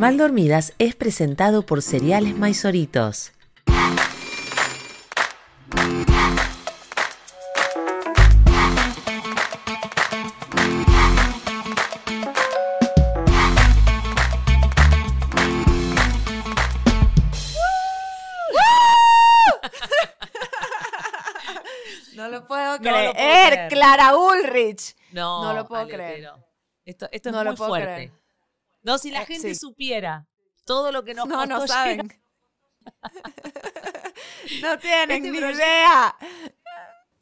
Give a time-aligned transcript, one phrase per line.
[0.00, 3.32] Mal Dormidas es presentado por Cereales Maizoritos.
[22.14, 23.68] No lo puedo No lo puedo creer.
[23.68, 24.94] Clara Ulrich.
[25.12, 26.14] No, No lo puedo Ale, creer.
[26.16, 26.44] pero
[26.84, 27.94] Esto, esto es No lo muy puedo fuerte.
[27.94, 28.12] creer.
[28.82, 29.60] No, si la Eh, gente sí.
[29.60, 30.26] supiera
[30.64, 32.22] todo lo que nos No, no llegar saben.
[34.62, 36.16] no tienen Este ni proyecto- idea.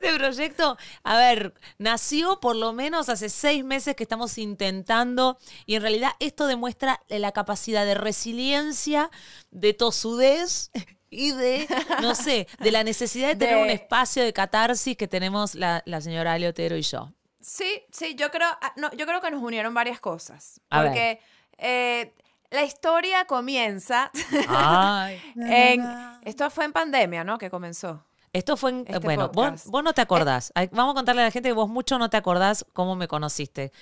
[0.01, 5.75] Este proyecto, a ver, nació por lo menos hace seis meses que estamos intentando y
[5.75, 9.11] en realidad esto demuestra la capacidad de resiliencia,
[9.51, 10.71] de tosudez
[11.11, 11.67] y de,
[12.01, 15.83] no sé, de la necesidad de tener De- un espacio de catarsis que tenemos la,
[15.85, 17.13] la señora Ale Otero y yo.
[17.41, 20.61] Sí, sí, yo creo, ah, no, yo creo que nos unieron varias cosas.
[20.71, 21.19] A ver.
[21.59, 22.15] Eh,
[22.51, 24.11] la historia comienza
[24.49, 25.21] Ay.
[25.37, 25.85] en.
[26.25, 27.37] Esto fue en pandemia, ¿no?
[27.39, 28.05] Que comenzó.
[28.33, 28.79] Esto fue en.
[28.87, 30.53] Este bueno, vos, no te acordás.
[30.55, 33.09] Ay, Vamos a contarle a la gente que vos mucho no te acordás cómo me
[33.09, 33.73] conociste.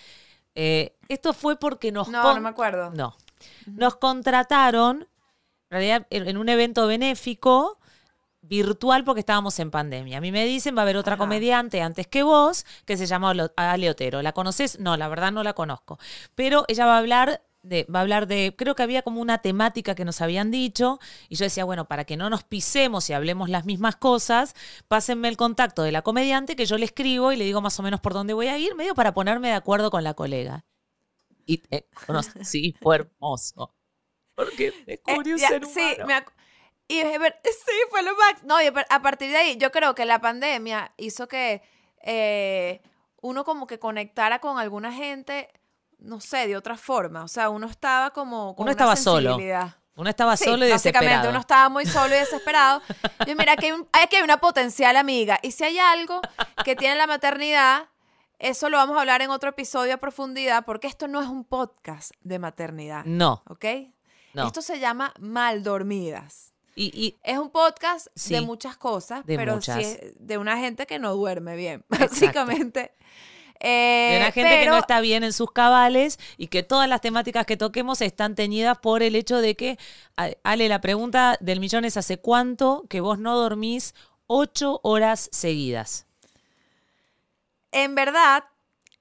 [0.54, 2.08] Eh, esto fue porque nos.
[2.08, 2.90] No, no me acuerdo.
[2.90, 3.16] No.
[3.66, 7.78] Nos contrataron, en realidad, en en un evento benéfico
[8.42, 10.18] virtual porque estábamos en pandemia.
[10.18, 11.18] A mí me dicen, va a haber otra Ajá.
[11.18, 14.22] comediante antes que vos que se llama Olo- Ale Otero.
[14.22, 14.78] ¿La conoces?
[14.78, 15.98] No, la verdad no la conozco.
[16.34, 19.38] Pero ella va a hablar de, va a hablar de, creo que había como una
[19.38, 23.12] temática que nos habían dicho, y yo decía, bueno, para que no nos pisemos y
[23.12, 24.54] hablemos las mismas cosas,
[24.88, 27.82] pásenme el contacto de la comediante que yo le escribo y le digo más o
[27.82, 30.64] menos por dónde voy a ir, medio para ponerme de acuerdo con la colega.
[31.44, 33.74] Y eh, bueno, sí, fue hermoso.
[34.34, 36.14] Porque descubrí Eh, un ya, ser sí, me
[36.88, 38.44] y sí, fue lo max.
[38.44, 41.62] No, y a partir de ahí, yo creo que la pandemia hizo que
[42.02, 42.80] eh,
[43.20, 45.48] uno como que conectara con alguna gente,
[45.98, 47.24] no sé, de otra forma.
[47.24, 49.36] O sea, uno estaba como con Uno una estaba solo.
[49.98, 51.30] Uno estaba Sí, solo y básicamente desesperado.
[51.30, 52.82] uno estaba muy solo y desesperado.
[53.26, 55.38] Yo, mira, aquí hay, un- aquí hay una potencial amiga.
[55.42, 56.20] Y si hay algo
[56.64, 57.88] que tiene la maternidad,
[58.38, 61.44] eso lo vamos a hablar en otro episodio a profundidad, porque esto no es un
[61.44, 63.04] podcast de maternidad.
[63.06, 63.64] No, ¿Ok?
[64.34, 64.46] no.
[64.46, 66.52] Esto se llama Mal Dormidas.
[66.74, 69.76] Y, y Es un podcast Sí, de muchas cosas, de pero muchas.
[69.78, 72.44] sí es de una gente que no duerme bien, Exacto.
[73.60, 77.00] Eh, de una gente que no está bien en sus cabales y que todas las
[77.00, 79.78] temáticas que toquemos están teñidas por el hecho de que,
[80.42, 83.94] Ale, la pregunta del millón es ¿hace cuánto que vos no dormís
[84.26, 86.06] ocho horas seguidas?
[87.72, 88.44] En verdad,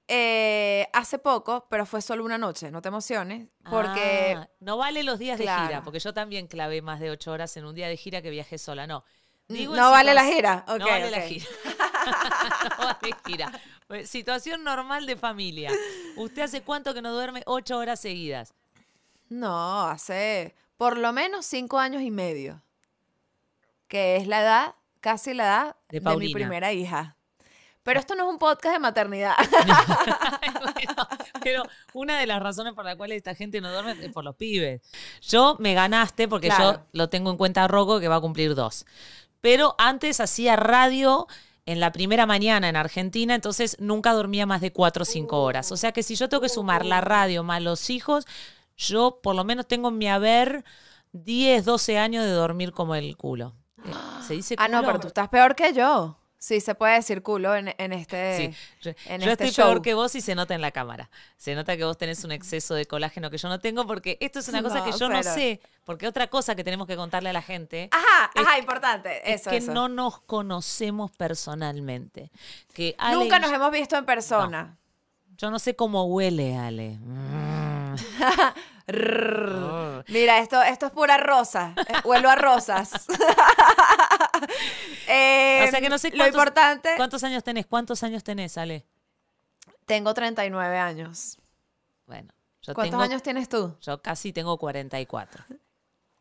[0.08, 5.02] eh, hace poco, pero fue solo una noche, no te emociones, porque Ah, no vale
[5.02, 7.88] los días de gira, porque yo también clavé más de ocho horas en un día
[7.88, 9.04] de gira que viajé sola, no.
[9.48, 10.64] Digo no vale la gira.
[10.66, 11.46] no Ok, vale la gira.
[12.78, 13.52] no vale gira.
[13.86, 15.70] Pues, Situación normal de familia.
[16.16, 18.52] ¿Usted hace cuánto que no duerme ocho horas seguidas?
[19.28, 22.62] No, hace por lo menos cinco años y medio,
[23.88, 27.16] que es la edad, casi la edad De de, mi primera hija.
[27.82, 29.34] Pero esto no es un podcast de maternidad.
[30.74, 31.08] Bueno,
[31.42, 31.62] pero
[31.94, 34.82] una de las razones por las cuales esta gente no duerme es por los pibes.
[35.22, 38.54] Yo me ganaste porque yo lo tengo en cuenta a Rocco que va a cumplir
[38.54, 38.84] dos.
[39.40, 41.26] Pero antes hacía radio
[41.66, 45.72] en la primera mañana en Argentina, entonces nunca dormía más de cuatro o cinco horas.
[45.72, 48.24] O sea que si yo tengo que sumar la radio más los hijos,
[48.76, 50.64] yo por lo menos tengo en mi haber
[51.12, 53.54] 10, 12 años de dormir como el culo.
[54.26, 54.86] ¿Se dice ah, no, culo?
[54.86, 56.16] pero tú estás peor que yo.
[56.38, 59.82] Sí, se puede decir culo en, en este, Sí, yo, en yo este estoy peor
[59.82, 61.10] que vos y se nota en la cámara.
[61.36, 64.38] Se nota que vos tenés un exceso de colágeno que yo no tengo porque esto
[64.40, 65.60] es una cosa No, que yo no sé.
[65.84, 69.32] Porque otra cosa que tenemos que contarle a la gente Ajá, Es- ajá, importante.
[69.32, 69.72] es Eso, que eso.
[69.72, 72.30] no nos conocemos personalmente.
[72.74, 74.76] Que Ale Nunca y nos hemos visto en persona.
[75.38, 76.98] Yo no sé cómo huele Ale.
[77.96, 77.96] Mm.
[78.88, 80.04] Rrr.
[80.08, 81.74] Mira, esto, esto es pura rosa.
[81.76, 82.90] Eh, Huelo a rosas.
[85.08, 87.66] Eh, O sea que no sé Lo cuántos- importante, ¿Cuántos años tenés?
[87.66, 88.86] ¿Cuántos años tenés, Ale?
[89.86, 91.38] tengo 39 años.
[92.06, 92.32] Bueno,
[92.62, 93.76] yo ¿Cuántos tengo, años tienes tú?
[93.80, 95.44] yo casi tengo 44.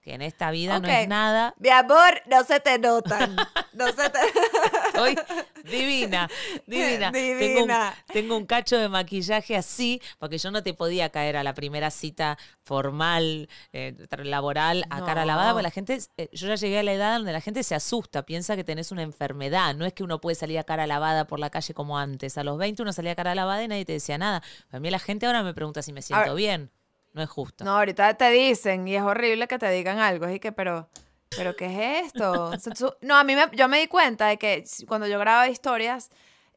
[0.06, 3.36] Que en esta vida no es nada Mi amor, no se te notan.
[3.74, 4.20] No se te...
[4.88, 5.18] Estoy
[5.64, 6.30] divina,
[6.68, 7.12] divina.
[7.12, 7.96] Tengo, un, Divina.
[8.08, 11.90] tengo un cacho de maquillaje así, porque yo no te podía caer a la primera
[11.90, 16.84] cita formal, eh, laboral, a cara lavada, porque la gente, eh, yo ya llegué a
[16.84, 19.76] la edad donde la gente se asusta, piensa que tenés una enfermedad.
[19.76, 22.38] No es que uno puede salir a cara lavada por la calle como antes.
[22.38, 24.44] A los 20 uno salía a cara lavada y nadie te decía nada.
[24.72, 26.72] A mí la gente ahora me pregunta si me siento bien.
[27.16, 27.64] No es justo.
[27.64, 30.26] No, ahorita te dicen y es horrible que te digan algo.
[30.26, 30.90] Así que, pero,
[31.30, 31.66] pero ¿qué
[32.00, 32.52] es esto?
[33.00, 36.10] No, a mí me, yo me di cuenta de que cuando yo grababa historias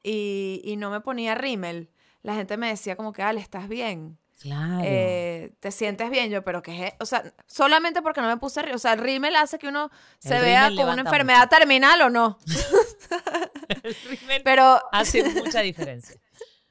[0.02, 1.90] y, y no me ponía rímel,
[2.22, 4.19] la gente me decía como que, Ale, ¿estás bien?
[4.40, 4.82] Claro.
[4.84, 6.28] eh, te sientes bien.
[6.31, 6.94] Yo, pero ¿qué es?
[6.99, 8.61] O sea, solamente porque no me puse.
[8.75, 12.11] O sea, el rímel hace que uno se El vea con una enfermedad terminal o
[12.11, 12.38] no.
[13.69, 16.16] El rímel Pero, hace mucha diferencia.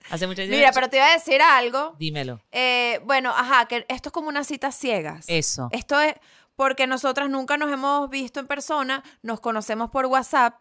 [0.09, 0.57] Hace diferencia.
[0.57, 1.95] mira, pero te iba a decir algo.
[1.99, 2.41] Dímelo.
[2.51, 5.25] Eh, bueno, ajá, que esto es como una cita ciegas.
[5.27, 5.69] Eso.
[5.71, 6.15] Esto es
[6.55, 10.55] porque nosotras nunca nos hemos visto en persona, nos conocemos por WhatsApp.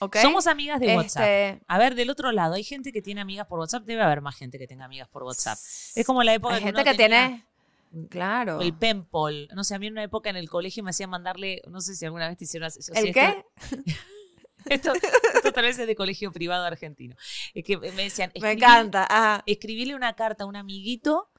[0.00, 0.16] ¿ok?
[0.18, 1.22] Somos amigas de WhatsApp.
[1.22, 3.84] Este, A ver, del otro lado, hay gente que tiene amigas por WhatsApp.
[3.84, 5.58] Debe haber más gente que tenga amigas por WhatsApp.
[5.94, 8.08] Es como la época Hay gente uno que tenía tiene.
[8.08, 8.60] Claro.
[8.60, 9.48] El penpol.
[9.54, 11.94] No sé, a mí en una época en el colegio me hacían mandarle, no sé
[11.94, 12.80] si alguna vez te hicieron así.
[12.94, 13.44] ¿El qué?
[14.68, 17.16] Esto, esto tal vez es de colegio privado argentino.
[17.54, 19.06] Es que me decían, Me encanta.
[19.08, 19.42] Ajá.
[19.46, 21.30] escribirle una carta a un amiguito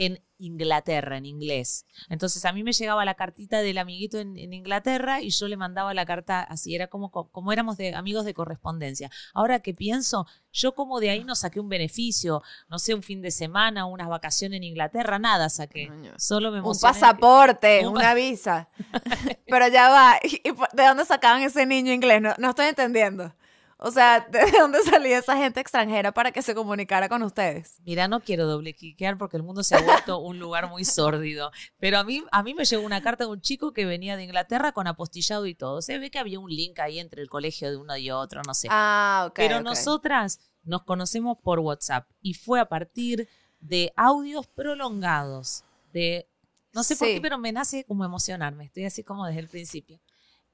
[0.00, 1.84] en Inglaterra, en inglés.
[2.08, 5.56] Entonces a mí me llegaba la cartita del amiguito en, en Inglaterra y yo le
[5.56, 9.10] mandaba la carta así, era como, como éramos de amigos de correspondencia.
[9.34, 13.20] Ahora que pienso, yo como de ahí no saqué un beneficio, no sé, un fin
[13.20, 15.90] de semana, unas vacaciones en Inglaterra, nada saqué.
[16.16, 16.92] Solo me Un emocioné.
[16.94, 18.68] pasaporte, Un una visa.
[19.48, 20.18] Pero ya va.
[20.22, 22.22] ¿y- y por- ¿De dónde sacaban ese niño inglés?
[22.22, 23.34] No, no estoy entendiendo.
[23.80, 27.80] O sea, ¿de dónde salía esa gente extranjera para que se comunicara con ustedes?
[27.84, 28.76] Mira, no quiero doble
[29.18, 31.52] porque el mundo se ha vuelto un lugar muy sórdido.
[31.78, 34.24] Pero a mí, a mí me llegó una carta de un chico que venía de
[34.24, 35.80] Inglaterra con apostillado y todo.
[35.80, 38.54] Se ve que había un link ahí entre el colegio de uno y otro, no
[38.54, 38.68] sé.
[38.70, 39.36] Ah, ok.
[39.36, 43.28] Pero nosotras nos conocemos por WhatsApp y fue a partir
[43.60, 45.64] de audios prolongados.
[45.92, 46.28] De
[46.72, 48.64] no sé por qué, pero me nace como emocionarme.
[48.64, 50.00] Estoy así como desde el principio.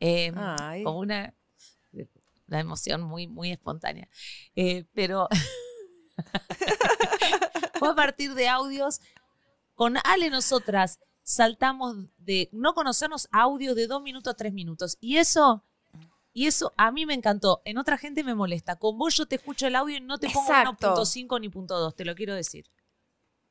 [0.00, 0.85] Eh, Ay.
[0.85, 1.35] Como una,
[2.49, 4.08] una emoción muy, muy espontánea.
[4.56, 5.29] Eh, pero
[7.79, 9.00] fue a partir de audios.
[9.75, 14.99] Con Ale nosotras saltamos de no conocernos a audios de dos minutos a tres minutos.
[15.00, 15.64] Y eso,
[16.32, 17.61] y eso a mí me encantó.
[17.64, 18.76] En otra gente me molesta.
[18.76, 20.96] Con vos yo te escucho el audio y no te pongo Exacto.
[20.96, 22.67] 1.5 ni punto .2, te lo quiero decir.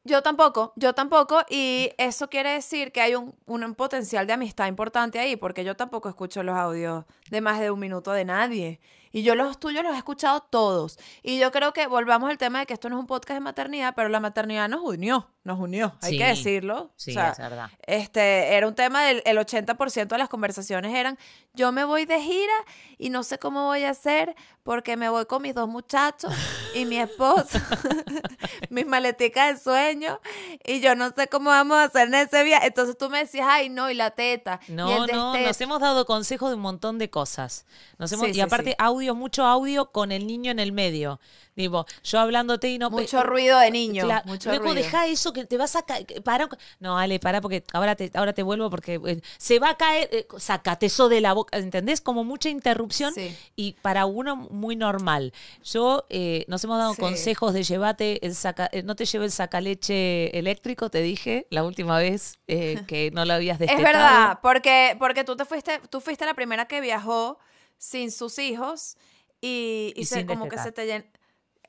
[0.06, 4.68] Yo tampoco, yo tampoco, y eso quiere decir que hay un, un potencial de amistad
[4.68, 8.82] importante ahí, porque yo tampoco escucho los audios de más de un minuto de nadie.
[9.16, 10.98] Y yo los tuyos los he escuchado todos.
[11.22, 13.40] Y yo creo que volvamos al tema de que esto no es un podcast de
[13.42, 16.18] maternidad, pero la maternidad nos unió, nos unió, hay Sí.
[16.18, 16.92] que decirlo.
[16.98, 17.70] Sí, O sea, es verdad.
[17.86, 21.18] este, era un tema del el 80% de las conversaciones eran,
[21.54, 22.54] yo me voy de gira
[22.98, 26.34] y no sé cómo voy a hacer porque me voy con mis dos muchachos
[26.74, 27.60] y mi esposo,
[28.70, 30.20] mis maleticas de sueño
[30.66, 32.68] y yo no sé cómo vamos a hacer en ese viaje.
[32.68, 34.60] Entonces tú me decías, ay, no, y la teta.
[34.68, 35.48] y No, el no, destete".
[35.48, 37.66] nos hemos dado consejos de un montón de cosas.
[37.98, 38.76] Nos hemos, Sí, y aparte, sí.
[39.04, 41.20] Audio, mucho audio con el niño en el medio.
[41.56, 42.90] Digo, yo hablándote y no.
[42.90, 44.84] Mucho ruido de niño, Cla- mucho Luego ruido.
[44.84, 46.06] deja eso que te vas a caer.
[46.24, 46.50] Para.
[46.80, 50.10] No, Ale, para porque ahora te, ahora te vuelvo porque eh, se va a caer.
[50.12, 51.56] eh, sácate eso de la boca.
[51.60, 52.02] ¿Entendés?
[52.02, 53.38] Como mucha interrupción Sí.
[53.56, 55.32] y para uno muy normal.
[55.64, 57.02] Yo, eh, nos hemos dado Sí.
[57.02, 61.64] consejos de llevate el saca, eh, no te lleve el sacaleche eléctrico, te dije la
[61.64, 62.40] última vez
[62.88, 63.84] que no lo habías Es destetado.
[63.94, 67.38] verdad, porque, porque tú te fuiste, tú fuiste la primera que viajó
[67.84, 68.96] sin sus hijos
[69.42, 71.10] y, y Y se, como que se te llen-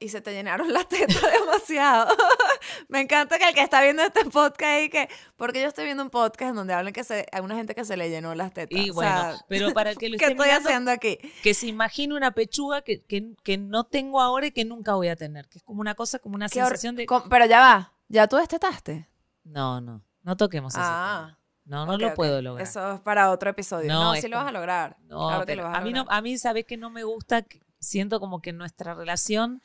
[0.00, 2.14] y se te llenaron las tetas demasiado.
[2.88, 6.02] Me encanta que el que está viendo este podcast y que, porque yo estoy viendo
[6.04, 8.52] un podcast en donde hablan que se, hay una gente que se le llenó las
[8.52, 8.78] tetas.
[8.78, 11.18] Y O bueno, sea, pero para que lo ¿qué estoy mirando, haciendo aquí?
[11.42, 15.08] que se imagine una pechuga que, que, que no tengo ahora y que nunca voy
[15.08, 15.48] a tener.
[15.48, 17.06] Que es como una cosa, como una sensación de.
[17.28, 19.08] Pero ya va, ¿ya tú destetaste?
[19.44, 21.38] No, no, no toquemos ese Ah.
[21.64, 22.66] No, no lo puedo lograr.
[22.66, 23.88] Eso es para otro episodio.
[23.88, 24.96] No, No, sí lo vas a lograr.
[25.08, 27.04] No, claro que lo vas a, a mí no, a mí sabes que no me
[27.04, 27.46] gusta,
[27.78, 29.62] siento como que nuestra relación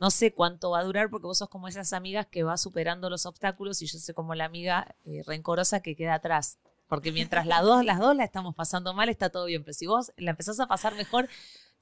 [0.00, 3.10] no sé cuánto va a durar porque vos sos como esas amigas que va superando
[3.10, 6.58] los obstáculos y yo soy como la amiga eh, rencorosa que queda atrás.
[6.88, 9.62] Porque mientras las dos, las dos la estamos pasando mal, está todo bien.
[9.62, 11.28] Pero si vos la empezás a pasar mejor,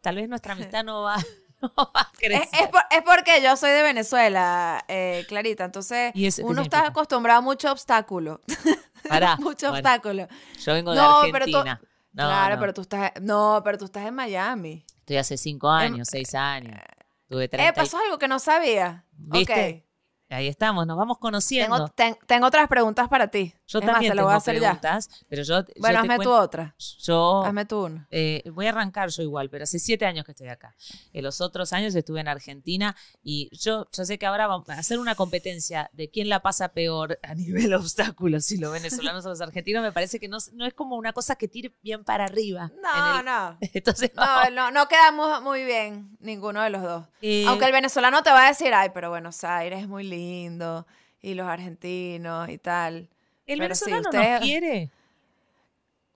[0.00, 1.16] tal vez nuestra amistad no va,
[1.62, 2.48] no va a crecer.
[2.52, 5.64] Es, es por- es porque yo soy de Venezuela, eh, Clarita.
[5.64, 8.40] Entonces, ¿Y eso qué uno está acostumbrado a mucho obstáculo.
[9.08, 10.28] Pará, mucho bueno, obstáculo.
[10.60, 11.80] Yo vengo de No, pero tú- Argentina.
[12.12, 12.60] No, claro, no.
[12.60, 13.12] pero tú estás.
[13.20, 14.84] No, pero tú estás en Miami.
[15.00, 16.80] Estoy hace cinco años, seis años.
[17.28, 19.04] Tuve Eh, 30 y- pasó algo que no sabía.
[19.12, 19.84] ¿Viste?
[20.30, 21.76] Ahí estamos, nos vamos conociendo.
[21.76, 23.54] Tengo, ten- tengo otras preguntas para ti.
[23.68, 24.60] Yo es más, también te lo tengo voy a hacer ya.
[24.60, 26.74] preguntas, pero yo, yo Bueno, te hazme tú otra.
[27.00, 28.08] Yo Hazme tú una.
[28.10, 30.74] eh, voy a arrancar yo igual, pero hace siete años que estoy acá.
[31.12, 34.72] En los otros años estuve en Argentina y yo, yo sé que ahora vamos a
[34.78, 39.28] hacer una competencia de quién la pasa peor a nivel obstáculos, si los venezolanos o
[39.28, 42.24] los argentinos, me parece que no, no es como una cosa que tire bien para
[42.24, 42.72] arriba.
[42.82, 43.58] No, el- no.
[43.74, 47.04] Entonces, No, no, no quedamos muy bien ninguno de los dos.
[47.20, 50.86] Eh, Aunque el venezolano te va a decir, ay, pero Buenos Aires es muy lindo,
[51.20, 53.10] y los argentinos y tal.
[53.48, 54.90] El pero sí, venezolano nos quiere.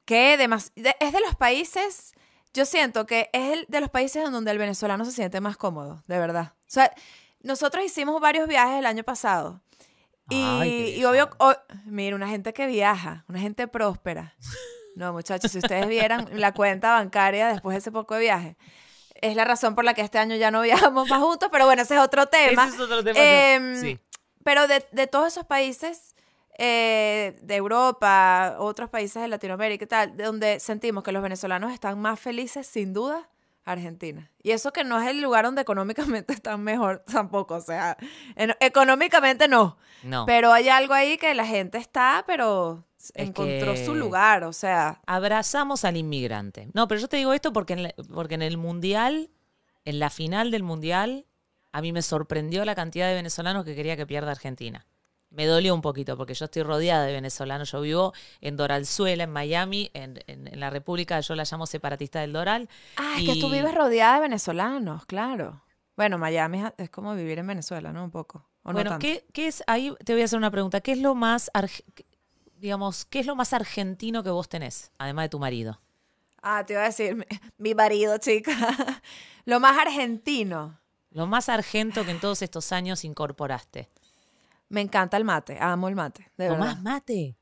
[0.04, 2.12] Que demas- de- es de los países,
[2.52, 5.56] yo siento que es el de los países en donde el venezolano se siente más
[5.56, 6.52] cómodo, de verdad.
[6.60, 6.92] O sea,
[7.40, 9.60] nosotros hicimos varios viajes el año pasado
[10.30, 14.34] Y, Ay, qué y obvio, o- mira, una gente que viaja, una gente próspera.
[14.94, 18.56] No, muchachos, si ustedes vieran la cuenta bancaria después de ese poco de viaje,
[19.20, 21.82] es la razón por la que este año ya no viajamos más juntos, pero bueno,
[21.82, 22.64] ese es otro tema.
[22.66, 23.18] Ese es otro tema.
[23.18, 23.98] Em, sí.
[24.44, 26.11] Pero de, de todos esos países
[26.58, 31.72] eh, de Europa, otros países de Latinoamérica y tal, de donde sentimos que los venezolanos
[31.72, 33.28] están más felices, sin duda,
[33.64, 34.30] Argentina.
[34.42, 37.96] Y eso que no es el lugar donde económicamente están mejor tampoco, o sea,
[38.36, 39.76] en- económicamente no.
[40.02, 40.26] No.
[40.26, 45.00] Pero hay algo ahí que la gente está, pero Es encontró su lugar, o sea,
[45.06, 46.68] Abrazamos al inmigrante.
[46.74, 49.30] No, pero yo te digo esto porque en, la- porque en el Mundial,
[49.84, 51.26] en la final del Mundial,
[51.70, 54.86] a mí me sorprendió la cantidad de venezolanos que quería que pierda Argentina.
[55.32, 57.70] Me dolió un poquito porque yo estoy rodeada de venezolanos.
[57.72, 62.20] Yo vivo en Doralzuela, en Miami, en, en- en la República, yo la llamo separatista
[62.20, 62.68] del Doral.
[62.96, 65.62] ah, es que tú vives rodeada de venezolanos, claro.
[65.96, 68.04] Bueno, Miami es- como vivir en Venezuela, ¿no?
[68.04, 68.46] Un poco.
[68.64, 68.98] ¿o no Bueno?
[68.98, 69.64] ¿qué, qué es?
[69.66, 70.80] Ahí te voy a hacer una pregunta.
[70.80, 71.50] ¿Qué es lo más,
[72.56, 75.80] digamos, qué es lo más argentino que vos tenés, además de tu marido?
[76.42, 77.24] Ah, te iba a decir, mi,
[77.58, 78.52] mi marido, chica.
[79.44, 80.78] Lo más argentino.
[81.10, 83.88] Lo más argento que en todos estos años incorporaste.
[84.72, 86.70] Me encanta el mate, amo el mate, de verdad.
[86.70, 87.36] ¿Tomás mate?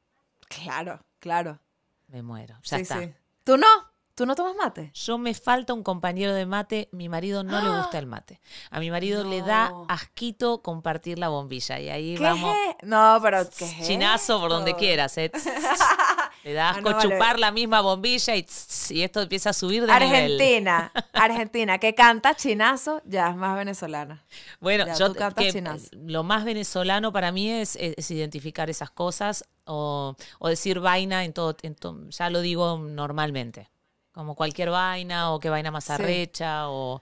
[0.48, 1.60] Claro, claro.
[2.08, 2.56] Me muero.
[2.64, 3.00] Ya sí, está.
[3.00, 3.14] sí.
[3.44, 3.68] ¿Tú no?
[4.16, 4.90] ¿Tú no tomas mate?
[4.94, 6.88] Yo me falta un compañero de mate.
[6.90, 8.40] Mi marido no le gusta el mate.
[8.70, 11.78] A mi marido le da asquito compartir la bombilla.
[11.78, 12.56] Y ahí ¿Qué vamos.
[12.82, 15.16] No, pero ¿qué Chinazo por donde quieras.
[15.16, 15.30] ¿eh?
[16.42, 17.10] Le da Ah, asco no, vale.
[17.10, 20.12] chupar la misma bombilla y, tss, y esto empieza a subir de nivel.
[20.40, 24.24] Argentina, Argentina, que canta chinazo, ya es más venezolana.
[24.58, 29.44] Bueno, Ya, yo que- lo más venezolano para mí es, es- es identificar esas cosas
[29.66, 33.68] o, o decir vaina en todo, en to- ya lo digo normalmente.
[34.12, 35.92] Como cualquier vaina o qué vaina más Sí.
[35.92, 37.00] arrecha o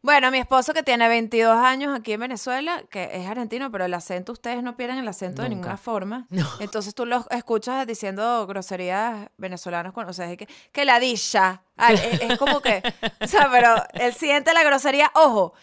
[0.00, 3.92] Bueno, mi esposo que tiene 22 años aquí en Venezuela, que es argentino, pero el
[3.94, 6.26] acento, ustedes no pierden el acento de ninguna forma.
[6.30, 6.46] No.
[6.60, 11.62] Entonces tú los escuchas diciendo groserías venezolanas, cuando- o sea, es que, que ladilla.
[11.76, 12.82] Ah, es, es como que,
[13.20, 15.10] o sea, pero él siente la grosería.
[15.14, 15.54] Ojo,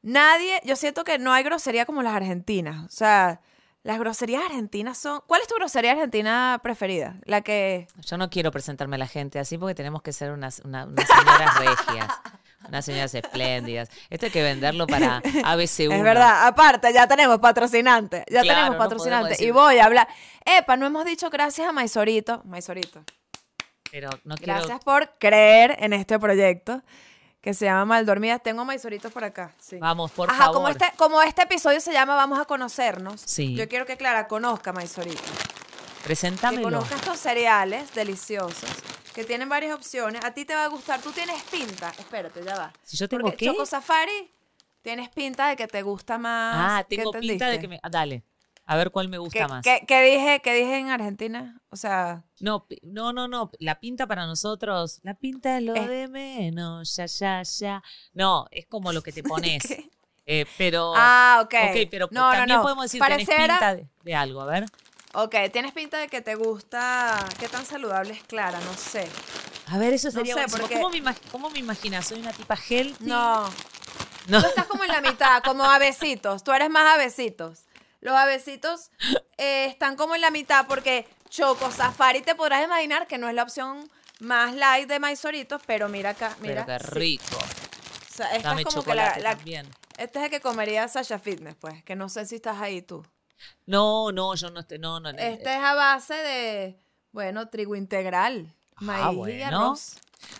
[0.00, 2.84] nadie, yo siento que no hay grosería como las argentinas.
[2.86, 3.40] O sea,
[3.82, 5.20] las groserías argentinas son...
[5.26, 7.16] ¿Cuál es tu grosería argentina preferida?
[7.24, 7.88] La que...
[8.06, 11.06] Yo no quiero presentarme a la gente así porque tenemos que ser unas, una- unas
[11.06, 12.08] señoras regias,
[12.68, 13.88] unas señoras espléndidas.
[14.10, 15.92] Esto hay que venderlo para ABC1.
[15.96, 18.24] Es verdad, aparte, ya tenemos patrocinante.
[18.30, 19.34] Ya Claro, tenemos no patrocinante.
[19.34, 20.08] podemos y voy a hablar.
[20.44, 22.42] Epa, no hemos dicho gracias a Maisorito.
[22.44, 23.02] Maisorito.
[23.90, 24.54] Pero no quiero...
[24.54, 26.82] Gracias por creer en este proyecto
[27.40, 28.42] que se llama Maldormidas.
[28.42, 29.52] Tengo Maisoritos por acá.
[29.58, 29.76] sí.
[29.78, 30.54] Vamos, por Ajá, favor.
[30.54, 33.20] como este, como este episodio se llama Vamos a conocernos.
[33.24, 33.54] Sí.
[33.54, 35.20] Yo quiero que Clara conozca a Maisorito.
[36.06, 38.68] Que conozca estos cereales deliciosos
[39.14, 40.24] que tienen varias opciones.
[40.24, 41.00] A ti te va a gustar.
[41.00, 41.88] Tú tienes pinta.
[41.98, 42.72] Espérate, ya va.
[42.82, 43.46] Si yo tengo Porque qué?
[43.46, 44.30] Choco Safari,
[44.82, 46.54] tienes pinta de que te gusta más.
[46.58, 47.78] Ah, ¿Qué tengo pinta de que me...
[47.82, 48.24] ah, dale,
[48.64, 49.62] a ver cuál me gusta ¿Qué, más.
[49.64, 51.60] qué- qué dije, qué dije en Argentina?
[51.70, 53.50] O sea, No, no, no, no.
[53.58, 57.82] La pinta para nosotros, la pinta es lo Es- de menos, ya, ya, ya.
[58.14, 59.62] No, es como lo que te pones.
[60.24, 60.92] Eh, pero.
[60.96, 61.54] ah, ok.
[61.70, 62.62] Ok, pero no, no, también no.
[62.62, 64.66] podemos decir que Pareciera- pinta de, de algo, a ver.
[65.14, 67.24] Ok, tienes pinta de que te gusta.
[67.38, 68.58] ¿Qué tan saludable es Clara?
[68.60, 69.06] No sé.
[69.68, 70.60] A ver, eso No sería sé, buenísimo.
[70.62, 72.06] porque- ¿Cómo, me imag- ¿Cómo me imaginas?
[72.06, 73.04] ¿Soy una tipa healthy?
[73.04, 73.44] No.
[74.28, 74.40] No.
[74.40, 76.42] Tú estás como en la mitad, como avecitos.
[76.44, 77.60] Tú eres más avecitos.
[78.00, 78.90] Los avecitos
[79.36, 83.34] eh, están como en la mitad porque Choco Safari te podrás imaginar que no es
[83.34, 83.90] la opción
[84.20, 86.64] más light de maizoritos, pero mira acá, mira.
[86.64, 86.90] Pero qué sí.
[86.98, 87.36] rico.
[87.36, 89.68] O sea, esta Dame es como que la, chocolate la- también.
[89.98, 93.04] Este es el que comería Sasha Fitness, pues, que no sé si estás ahí tú.
[93.66, 94.78] No, no, yo no estoy.
[94.78, 95.12] No, no.
[95.12, 96.78] no, Este es a base de,
[97.12, 99.58] bueno, trigo integral, maíz y Ah, bueno.
[99.68, 99.94] arroz.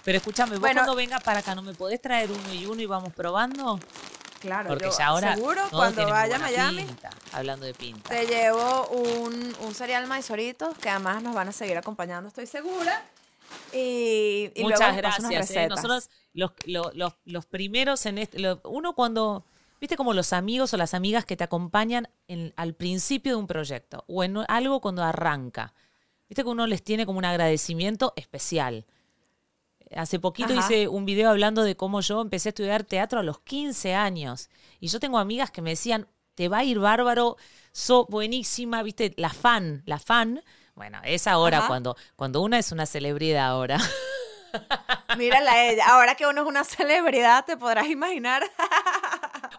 [0.05, 0.81] Pero escúchame, vos Bueno.
[0.81, 3.79] cuando vengas para acá, ¿no me podés traer uno y uno y vamos probando?
[4.41, 5.35] Claro, Porque yo ya ahora.
[5.35, 8.09] seguro cuando vaya a Miami pinta, hablando de pinta.
[8.11, 13.05] te llevo un, un cereal maizorito que además nos van a seguir acompañando, estoy segura.
[13.73, 15.51] Y, y Muchas unas gracias.
[15.53, 15.69] ¿eh?
[15.69, 18.39] Nosotros, los, lo- los- los primeros en este.
[18.65, 19.45] uno cuando.
[19.83, 23.49] Viste como los amigos o las amigas que te acompañan en- al principio de un
[23.49, 25.75] proyecto o en algo cuando arranca.
[26.29, 28.87] Viste que uno les tiene como un agradecimiento especial.
[29.97, 30.61] Hace poquito Ajá.
[30.61, 34.51] hice un video hablando de cómo yo empecé a estudiar teatro a los 15 años.
[34.79, 37.37] Y yo tengo amigas que me decían, te va a ir bárbaro,
[37.73, 40.45] sos buenísima, viste, la fan, la fan.
[40.77, 41.67] Bueno, es ahora Ajá.
[41.67, 43.79] cuando, cuando una es una celebridad ahora.
[45.19, 45.87] Mírala ella.
[45.89, 48.45] Ahora que uno es una celebridad, te podrás imaginar.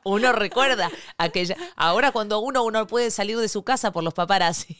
[0.05, 1.55] Uno recuerda aquella.
[1.75, 4.77] Ahora cuando uno, uno puede salir de su casa por los paparazzi.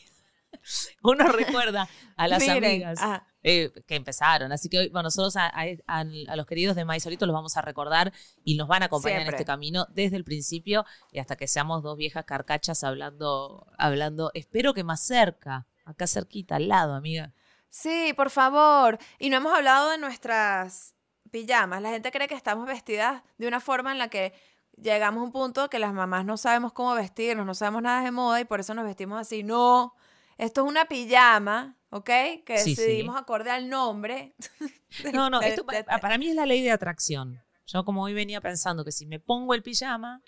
[1.02, 4.52] uno recuerda a las Miren, amigas ah, eh, que empezaron.
[4.52, 5.52] Así que hoy, bueno, nosotros a,
[5.86, 6.04] a-
[6.36, 8.12] los queridos de Maizolito los vamos a recordar
[8.44, 11.82] y nos van a acompañar en este camino desde el principio y hasta que seamos
[11.82, 17.32] dos viejas carcachas hablando, hablando, espero que más cerca, acá cerquita, al lado, amiga.
[17.68, 18.98] Sí, por favor.
[19.18, 20.94] Y no hemos hablado de nuestras
[21.30, 21.82] pijamas.
[21.82, 24.32] La gente cree que estamos vestidas de una forma en la que
[24.76, 28.10] llegamos a un punto que las mamás no sabemos cómo vestirnos, no sabemos nada de
[28.10, 29.42] moda y por eso nos vestimos así.
[29.42, 29.94] No,
[30.38, 32.04] esto es una pijama, ¿ok?
[32.44, 32.82] Que Sí, sí.
[32.82, 34.34] decidimos acorde al nombre.
[35.12, 37.42] No, no, de- esto de- pa- para mí es la ley de atracción.
[37.66, 40.22] Yo como hoy venía pensando que si me pongo el pijama,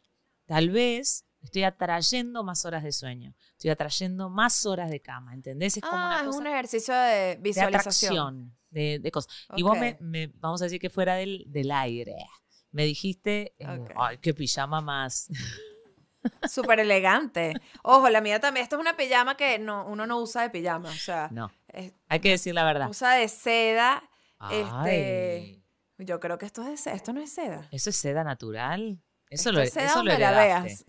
[0.45, 5.76] tal vez estoy atrayendo más horas de sueño, estoy atrayendo más horas de cama, ¿entendés?
[5.76, 7.79] Es como Ah, una es cosa un ejercicio de de visualización.
[8.19, 9.33] atracción, de, de cosas.
[9.55, 12.17] Y vos me, me- vamos a decir que fuera del, del aire,
[12.73, 15.29] me dijiste, eh, ay, qué pijama más.
[16.49, 17.55] Súper elegante.
[17.83, 18.65] Ojo, la mía también.
[18.65, 20.89] Esto es una pijama que no, uno no usa de pijama.
[20.91, 22.89] O sea, No, es- hay que decir la verdad.
[22.91, 24.03] usa de seda.
[24.39, 25.63] Ay, Este,
[25.99, 26.95] yo creo que esto es de seda.
[26.97, 27.69] Esto no es seda.
[27.71, 29.01] ¿Eso es seda natural?
[29.31, 30.85] Eso Esto lo, es seda eso lo la veas.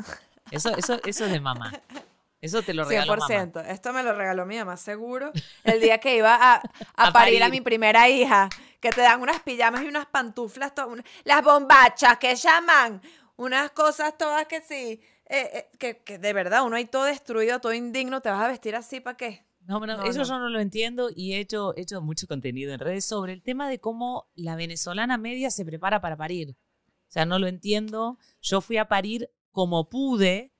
[0.51, 1.71] Eso, eso, eso es de mamá.
[2.39, 3.27] Eso te lo regaló mamá.
[3.27, 3.65] 100%.
[3.67, 5.31] Esto me lo regaló mi mamá, seguro.
[5.63, 6.55] El día que iba a,
[6.95, 10.71] a, A parir a mi primera hija, que te dan unas pijamas y unas pantuflas,
[10.87, 13.01] una- las bombachas que llaman,
[13.37, 17.59] unas cosas todas que sí, eh, eh, que, que de verdad uno ahí todo destruido,
[17.59, 19.45] todo indigno, te vas a vestir así para qué.
[19.61, 20.25] No, no, No, eso no.
[20.25, 23.41] yo no lo entiendo y he hecho, he hecho mucho contenido en redes sobre el
[23.43, 26.51] tema de cómo la venezolana media se prepara para parir.
[26.51, 28.17] O sea, no lo entiendo.
[28.41, 30.53] Yo fui a parir como pude.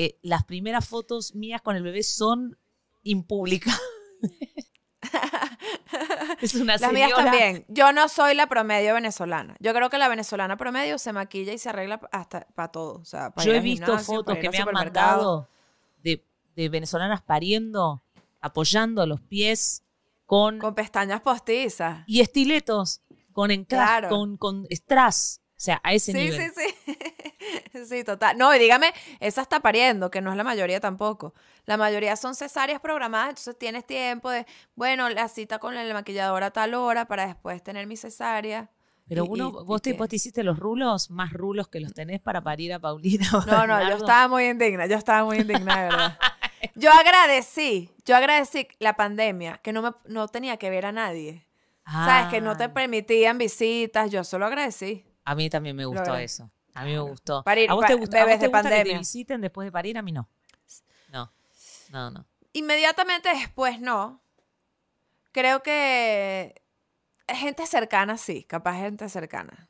[0.00, 2.56] Eh, las primeras fotos mías con el bebé son
[3.02, 3.80] impublicadas.
[6.40, 7.64] es una Las mías también.
[7.68, 9.56] Yo no soy la promedio venezolana.
[9.60, 12.94] Yo creo que la venezolana promedio se maquilla y se arregla hasta para todo.
[13.00, 15.48] O sea, para Yo ir he visto gimnasio, fotos que me han mandado
[16.02, 16.24] de,
[16.54, 18.02] de venezolanas pariendo,
[18.40, 19.84] apoyando los pies
[20.26, 22.04] con Con pestañas postizas.
[22.06, 23.02] y estiletos
[23.32, 24.08] con encaj, Claro.
[24.10, 25.40] con, con strass.
[25.56, 26.40] O sea, a ese Sí, nivel.
[26.40, 26.74] sí, sí.
[27.86, 28.36] Sí, total.
[28.38, 31.34] No, y dígame, esa está pariendo, que no es la mayoría tampoco.
[31.66, 36.46] La mayoría son cesáreas programadas, entonces tienes tiempo de, bueno, la cita con la maquilladora
[36.46, 38.70] a tal hora para después tener mi cesárea.
[39.08, 41.80] Pero Y- uno, y- vos, y te, vos te hiciste los rulos, más rulos que
[41.80, 43.26] los tenés para parir a Paulina.
[43.46, 46.18] No, no, yo estaba muy indigna, yo estaba muy indigna, de verdad.
[46.74, 51.46] Yo agradecí, yo agradecí la pandemia, que no, me, no tenía que ver a nadie.
[51.84, 52.26] ¿Sabes?
[52.30, 55.04] Que no te Ah, permitían visitas, yo solo agradecí.
[55.24, 56.50] A mí también me gustó eso.
[56.80, 57.42] A mí me gustó.
[57.44, 58.98] Parir, ¿A vos te gusta, a vos bebés te de gusta que te pandemia.
[58.98, 59.98] visiten después de parir?
[59.98, 60.28] A mí no.
[61.10, 61.32] No,
[61.90, 62.26] no, no.
[62.52, 64.20] Inmediatamente después no.
[65.32, 66.62] Creo que
[67.28, 69.68] gente cercana sí, capaz gente cercana.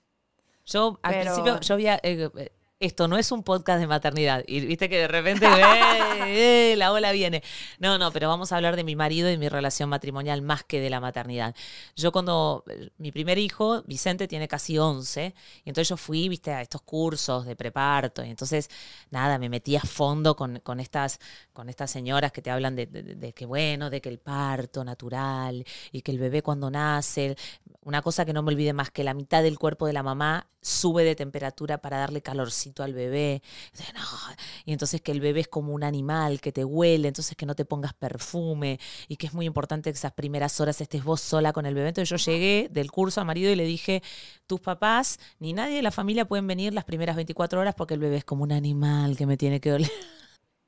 [0.66, 1.96] Yo al Pero- principio, yo había...
[2.02, 4.44] eh, eh, esto no es un podcast de maternidad.
[4.46, 5.46] Y viste que de repente
[6.26, 7.42] eh, eh, la ola viene.
[7.80, 10.80] No, no, pero vamos a hablar de mi marido y mi relación matrimonial más que
[10.80, 11.56] de la maternidad.
[11.96, 16.52] Yo cuando eh, mi primer hijo, Vicente, tiene casi 11, y entonces yo fui, viste,
[16.52, 18.70] a estos cursos de preparto, y entonces,
[19.10, 21.18] nada, me metí a fondo con, con estas,
[21.52, 24.84] con estas señoras que te hablan de, de- de que, bueno, de que el parto
[24.84, 27.36] natural y que el bebé cuando nace,
[27.82, 30.46] una cosa que no me olvide más, que la mitad del cuerpo de la mamá
[30.60, 33.42] sube de temperatura para darle calorcito al bebé.
[33.72, 34.00] Entonces, no,
[34.64, 37.54] Y entonces que el bebé es como un animal que te huele, entonces que no
[37.54, 38.78] te pongas perfume
[39.08, 41.88] y que es muy importante que esas primeras horas estés vos sola con el bebé.
[41.88, 44.02] Entonces yo llegué del curso a marido y le dije,
[44.46, 48.00] tus papás ni nadie de la familia pueden venir las primeras 24 horas porque el
[48.00, 49.90] bebé es como un animal que me tiene que oler.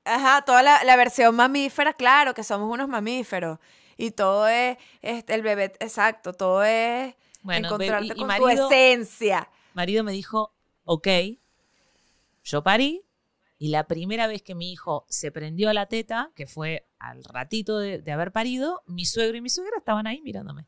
[0.04, 3.58] Ajá, toda la, la versión mamífera, claro, que somos unos mamíferos.
[3.96, 8.68] Y todo es, es el bebé, exacto, todo es Bueno, encontrarte y- y con marido-
[8.68, 9.50] tu esencia.
[9.74, 11.06] marido me dijo, ok,
[12.42, 13.02] yo parí.
[13.58, 17.22] Y la primera vez que mi hijo se prendió a la teta, que fue al
[17.24, 20.66] ratito de, de haber parido, mi suegro y mi suegra estaban ahí mirándome.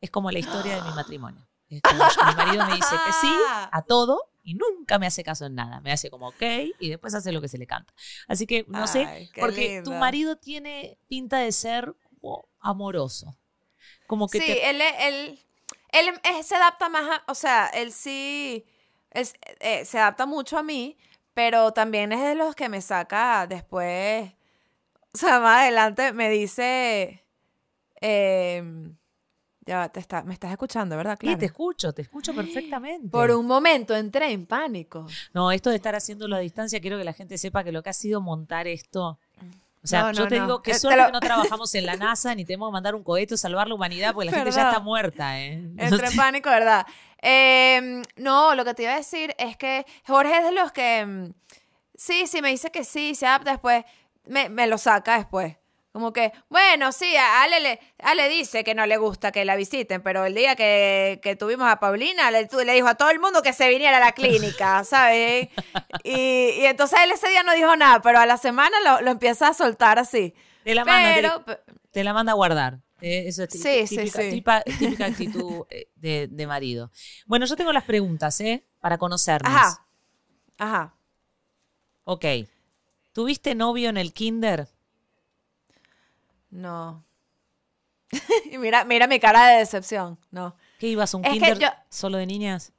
[0.00, 1.46] Es como la historia de mi matrimonio.
[1.68, 3.30] Es como yo- mi marido me dice que sí
[3.70, 5.80] a todo y nunca me hace caso en nada.
[5.82, 6.42] Me hace como ok
[6.78, 7.92] y después hace lo que se le canta.
[8.26, 13.36] Así que no sé, Ay, porque tu marido tiene pinta de ser como amoroso.
[14.06, 15.38] Como que sí, te- él, él,
[15.92, 18.64] él, él se adapta más a, o sea, él sí,
[19.10, 19.26] él,
[19.60, 20.96] eh, se adapta mucho a mí,
[21.34, 24.32] pero también es de los que me saca después,
[25.14, 27.24] o sea, más adelante me dice,
[28.00, 28.96] em,
[29.66, 31.16] ya te está, me estás escuchando, ¿verdad?
[31.20, 31.38] Sí, Claro.
[31.38, 33.08] te escucho, te escucho perfectamente.
[33.10, 35.06] Por un momento entré en pánico.
[35.34, 37.90] No, esto de estar haciéndolo a distancia, quiero que la gente sepa que lo que
[37.90, 39.18] ha sido montar esto.
[39.82, 40.44] O sea, No, yo no, te no.
[40.44, 42.72] digo que Eh, te suerte lo- que no trabajamos en la NASA ni tenemos que
[42.72, 45.52] mandar un cohete o salvar la humanidad porque la gente ya está muerta, ¿eh?
[45.76, 46.86] Entré en pánico, ¿verdad?
[47.22, 51.04] Em, no, lo que te iba a decir es que Jorge es de los que,
[51.06, 51.32] mm,
[51.94, 53.84] sí, sí, me dice que sí, se adapta después,
[54.26, 55.56] me, me lo saca después.
[55.92, 59.56] Como que, bueno, sí, a Ale, le, Ale dice que no le gusta que la
[59.56, 63.42] visiten, pero el día que, que tuvimos a Paulina, le, dijo a todo el mundo
[63.42, 65.48] que se viniera a la clínica, ¿sabes?
[66.04, 66.10] Y,
[66.60, 69.48] y entonces él ese día no dijo nada, pero a la semana lo, lo empieza
[69.48, 70.34] a soltar así.
[70.62, 71.44] Te la manda,
[71.90, 72.80] te- la manda a guardar.
[73.00, 74.30] Eh, eso es Sí, sí, típica, sí.
[74.30, 76.90] tipa- típica actitud eh, de, de marido.
[77.26, 78.64] Bueno, yo tengo las preguntas, ¿eh?
[78.80, 79.52] Para conocernos.
[79.52, 79.86] ajá,
[80.58, 80.94] ajá.
[82.04, 82.24] Ok.
[83.12, 84.68] ¿Tuviste novio en el kinder?
[86.50, 87.04] No.
[88.50, 90.18] y mira, mira mi cara de decepción.
[90.30, 90.54] No.
[90.78, 92.72] ¿Qué ibas a un Es kinder yo- solo de niñas?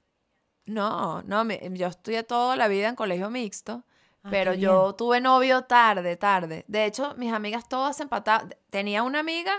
[0.66, 3.84] No, no, yo estudié toda la vida en colegio mixto,
[4.22, 6.66] Ah, pero yo tuve novio tarde, tarde.
[6.68, 8.54] De hecho, mis amigas todas se empataban.
[8.70, 9.54] Tenía una amiga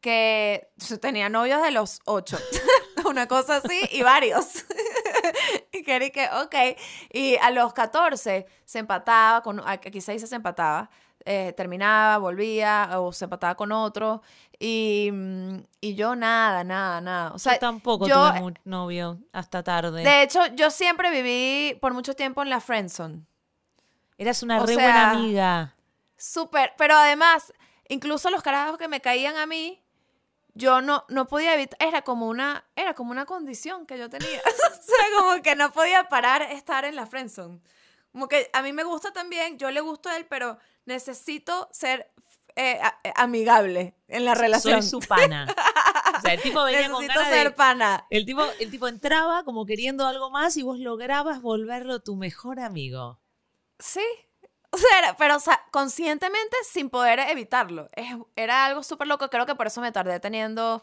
[0.00, 0.68] que
[1.00, 2.36] tenía novios de los ocho,
[3.08, 4.64] una cosa así, y varios.
[5.72, 6.54] y que, ok.
[7.12, 10.90] Y a los 14 se empataba, con, aquí se dice se empataba,
[11.26, 14.22] eh, terminaba, volvía, o se empataba con otro.
[14.58, 17.32] Y, mm, y yo nada, nada, nada.
[17.32, 20.02] O sea, yo tampoco yo- tuve mu- novio hasta tarde.
[20.02, 23.26] de hecho, yo siempre viví por mucho tiempo en la friendzone.
[24.16, 25.74] Eras una o re sea- buena amiga.
[26.16, 27.52] Súper, pero además,
[27.88, 29.82] incluso los carajos que me caían a mí,
[30.54, 34.40] yo no, no podía evitar, era como una, era como una condición que yo tenía.
[34.70, 37.60] o sea, como que no podía parar estar en la friendzone.
[38.16, 42.10] Como que a mí me gusta también, yo le gusto a él, pero necesito ser
[42.54, 44.82] eh, eh, amigable en la relación.
[44.82, 45.46] Soy su pana.
[46.16, 47.54] O sea, el tipo venía con necesito ganas ser de...
[47.54, 48.06] pana.
[48.08, 52.58] El tipo, el tipo entraba como queriendo algo más y vos lograbas volverlo tu mejor
[52.58, 53.20] amigo.
[53.80, 54.00] Sí.
[54.70, 57.90] O sea, era- pero o sea, conscientemente sin poder evitarlo.
[57.92, 59.28] Es- era algo súper loco.
[59.28, 60.82] Creo que por eso me tardé teniendo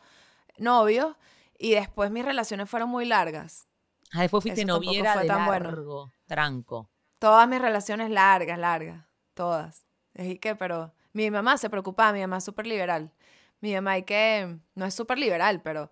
[0.59, 1.15] novios.
[1.57, 3.67] Y después mis relaciones fueron muy largas.
[4.11, 5.71] Ah, después fuiste Eso noviera fue de tan bueno.
[5.71, 6.91] largo, tranco.
[7.23, 9.05] Todas mis relaciones largas, largas.
[9.33, 9.85] Todas.
[10.13, 12.11] Es que, pero mi mamá se preocupaba.
[12.11, 13.13] Mi mamá es súper liberal.
[13.61, 15.89] Mi mamá y que no es súper liberal, pero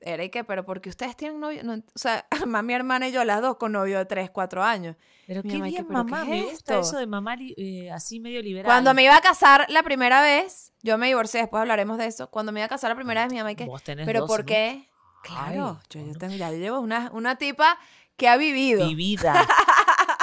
[0.00, 1.62] era y que, pero porque ustedes tienen novio.
[1.62, 4.64] No, o sea, mamá, mi hermana y yo, las dos con novio de 3, 4
[4.64, 4.96] años.
[5.28, 6.22] Pero Mi qué mamá, ¿y qué- bien, pero qué mamá.
[6.22, 6.80] es me gusta esto?
[6.80, 8.66] eso de mamá eh, así medio liberal.
[8.66, 12.28] Cuando me iba a casar la primera vez, yo me divorcié, después hablaremos de eso.
[12.28, 13.68] Cuando me iba a casar la primera vez, mi mamá y que,
[14.04, 14.46] pero ¿por ¿no?
[14.46, 14.88] qué?
[15.22, 16.18] Claro, Ay, yo, yo bueno.
[16.18, 17.78] tengo, ya llevo una, una tipa
[18.16, 19.46] que ha vivido Vivida.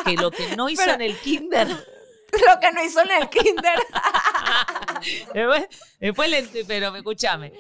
[0.04, 1.68] que lo que no hizo Pero- en el kinder.
[2.48, 3.80] lo que no hizo en el kinder.
[5.34, 5.68] después,
[6.00, 7.54] después le- pero escúchame.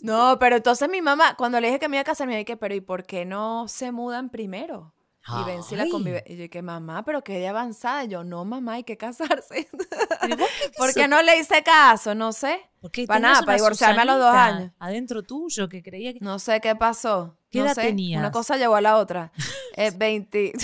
[0.00, 2.56] no, pero entonces mi mamá, cuando le dije que me iba a casar, me dije,
[2.56, 4.94] pero ¿y por qué no se mudan primero?
[5.40, 6.24] Y ven si la convive.
[6.26, 8.02] Y yo que mamá, pero qué de avanzada.
[8.02, 9.68] Y yo, no, mamá, hay que casarse.
[10.76, 12.12] ¿Por qué no le hice caso?
[12.16, 12.60] No sé.
[12.80, 14.72] Porque Para nada, para divorciarme a los dos años.
[14.80, 16.18] Adentro tuyo que creía que.
[16.20, 17.38] No sé qué pasó.
[17.52, 17.82] ¿Qué no edad sé.
[17.82, 18.18] tenías?
[18.18, 19.30] Una cosa llevó a la otra.
[19.76, 20.54] Eh, 20.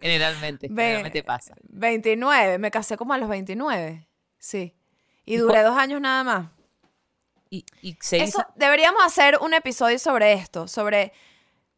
[0.00, 1.54] Generalmente, generalmente pasa.
[1.64, 4.08] 29, me casé como a los 29,
[4.38, 4.74] sí.
[5.24, 6.50] Y ¿Y duré dos años nada más.
[7.50, 11.12] Y, y seguís Eso, a- deberíamos hacer un episodio sobre esto, sobre,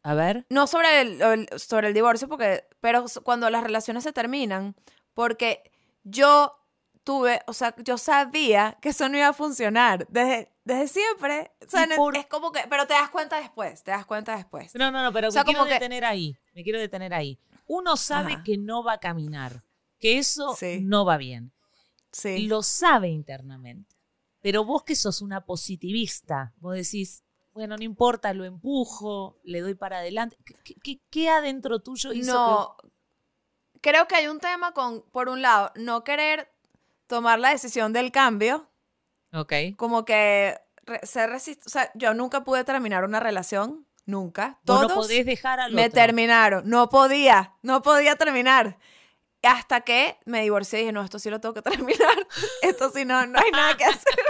[0.03, 0.45] a ver.
[0.49, 4.75] no sobre el, el- sobre el divorcio, porque, pero cuando las relaciones se terminan,
[5.13, 5.71] porque
[6.03, 6.57] yo
[7.03, 11.51] tuve, o sea, yo sabía que eso no iba a funcionar desde, desde siempre.
[11.65, 14.05] O sea, ¿Y ne- por- es como que, pero te das cuenta después, te das
[14.05, 14.73] cuenta después.
[14.75, 16.37] No, no, no, pero O sea, me quiero como que- detener ahí.
[16.53, 17.39] Me quiero detener ahí.
[17.67, 18.43] Uno sabe Ajá.
[18.43, 19.63] que no va a caminar,
[19.99, 20.79] que eso Sí.
[20.81, 21.51] no va bien.
[22.11, 22.47] Sí.
[22.47, 23.95] Lo sabe internamente.
[24.41, 27.23] Pero vos que sos una positivista, vos decís,
[27.53, 30.37] bueno, no importa, lo empujo, le doy para adelante.
[30.63, 32.75] ¿Qué, qué- qué adentro tuyo hizo No,
[33.81, 36.51] creo que hay un tema con, por un lado, no querer
[37.07, 38.69] tomar la decisión del cambio,
[39.31, 39.37] que...
[39.71, 39.77] Ok.
[39.77, 44.59] como que re- ser resist- o sea, yo nunca pude terminar una relación, nunca.
[44.65, 45.93] Todos no podés dejar al me otro.
[45.95, 48.77] terminaron, no podía, no podía terminar.
[49.41, 51.61] Hasta que me divorcié y dije, no, esto sí lo tengo que
[52.01, 52.27] terminar.
[52.61, 54.13] Esto sí no, no hay nada que hacer.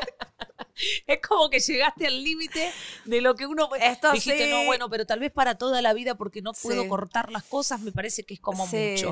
[1.06, 2.72] Es como que llegaste al límite
[3.06, 3.70] de lo que uno...
[3.80, 4.52] Esto Dijiste, sí.
[4.52, 6.90] no, bueno, pero tal vez para toda la vida porque no puedo Sí.
[6.90, 9.12] cortar las cosas, me parece que es como Sí, mucho.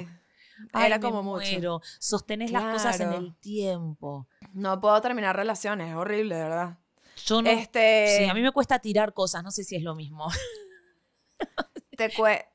[0.73, 1.45] Era Ay, me como mucho.
[1.51, 1.81] muero.
[1.99, 3.23] Sostenés las cosas en Claro.
[3.25, 4.27] el tiempo.
[4.53, 6.77] No puedo terminar relaciones, es horrible, de verdad.
[7.25, 7.49] Yo no...
[7.49, 10.27] Este, Sí, a mí me cuesta tirar cosas, no sé si es lo mismo.
[11.97, 12.45] te cue-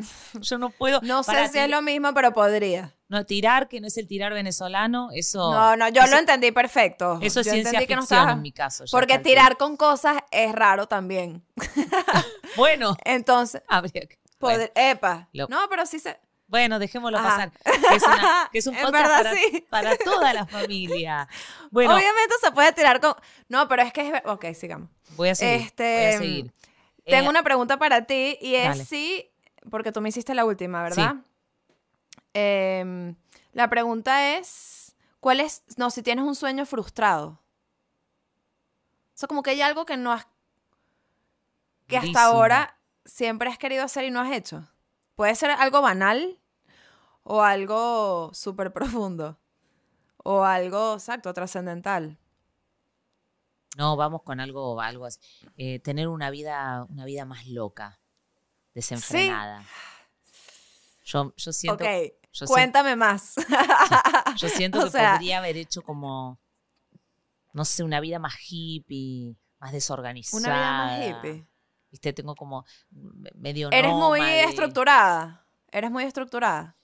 [0.40, 1.00] Yo no puedo...
[1.02, 2.94] no sé si es lo mismo, pero podría.
[3.08, 5.52] No, tirar, que no es el tirar venezolano, eso...
[5.52, 7.18] No, no, yo eso- lo entendí perfecto.
[7.22, 8.84] Eso es Yo ciencia entendí que ficción no estaba- en mi caso.
[8.90, 11.44] Porque tirar con cosas es raro también.
[12.56, 14.18] Bueno, Entonces, habría que...
[14.40, 15.28] Bueno, poder- epa.
[15.32, 16.18] Lo- No, pero sí se.
[16.48, 17.50] Bueno, dejémoslo pasar.
[17.64, 19.66] Que es, una- que es un podcast verdad, para, sí.
[19.70, 21.28] para toda la familia.
[21.70, 23.14] Bueno, Obviamente se puede tirar con.
[23.48, 24.22] No, pero es que es.
[24.24, 24.88] Ok, sigamos.
[25.16, 25.66] voy a seguir.
[25.66, 26.52] Este, voy a seguir.
[27.04, 28.84] Tengo Eh, una pregunta para ti y es dale.
[28.84, 29.30] si.
[29.70, 31.16] Porque tú me hiciste la última, ¿verdad?
[32.34, 33.16] Em,
[33.52, 34.94] la pregunta es.
[35.20, 35.64] ¿Cuál es.
[35.76, 37.42] No, si tienes un sueño frustrado.
[39.14, 40.26] sea, como que hay algo que no has.
[41.88, 44.66] que hasta ahora siempre has querido hacer y no has hecho.
[45.16, 46.38] Puede ser algo banal
[47.22, 49.38] o algo súper profundo.
[50.22, 52.18] O algo, exacto, trascendental.
[53.76, 55.18] No, vamos con algo, algo así.
[55.56, 57.98] Eh, tener una vida, una vida más loca,
[58.74, 59.64] desenfrenada.
[61.04, 61.90] Yo, yo siento, ok,
[62.32, 63.34] yo cuéntame más.
[64.36, 66.38] yo siento o que sea- podría haber hecho como,
[67.52, 70.38] no sé, una vida más hippie, más desorganizada.
[70.38, 71.46] Una vida más hippie.
[71.90, 74.20] Viste, tengo como me- medio Eres muy
[74.50, 75.46] estructurada.
[75.70, 76.76] Eres muy estructurada.